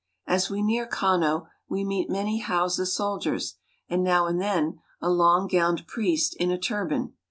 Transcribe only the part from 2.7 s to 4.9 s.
soldiers and, now and then,